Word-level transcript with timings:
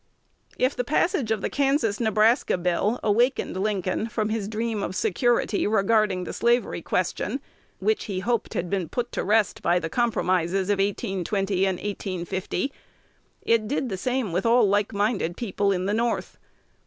If 0.57 0.75
the 0.75 0.83
passage 0.83 1.29
of 1.29 1.41
the 1.41 1.49
Kansas 1.51 1.99
Nebraska 1.99 2.57
Bill 2.57 2.99
awakened 3.03 3.55
Lincoln 3.55 4.07
from 4.09 4.29
his 4.29 4.47
dream 4.47 4.81
of 4.81 4.95
security 4.95 5.67
regarding 5.67 6.23
the 6.23 6.33
slavery 6.33 6.81
question, 6.81 7.39
which 7.77 8.05
he 8.05 8.21
hoped 8.21 8.55
had 8.55 8.67
been 8.67 8.89
put 8.89 9.11
to 9.11 9.23
rest 9.23 9.61
by 9.61 9.77
the 9.77 9.89
compromises 9.91 10.71
of 10.71 10.79
1820 10.79 11.65
and 11.67 11.75
1850, 11.77 12.73
it 13.43 13.67
did 13.67 13.89
the 13.89 13.95
same 13.95 14.31
with 14.31 14.43
all 14.43 14.67
likeminded 14.67 15.37
people 15.37 15.71
in 15.71 15.85
the 15.85 15.93
North. 15.93 16.39